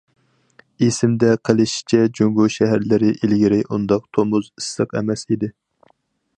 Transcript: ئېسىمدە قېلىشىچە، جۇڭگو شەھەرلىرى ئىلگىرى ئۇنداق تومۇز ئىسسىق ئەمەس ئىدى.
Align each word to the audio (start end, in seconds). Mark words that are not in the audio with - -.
ئېسىمدە 0.85 1.29
قېلىشىچە، 1.49 1.99
جۇڭگو 2.19 2.47
شەھەرلىرى 2.55 3.13
ئىلگىرى 3.19 3.61
ئۇنداق 3.69 4.11
تومۇز 4.19 4.51
ئىسسىق 4.57 5.01
ئەمەس 5.01 5.27
ئىدى. 5.29 5.55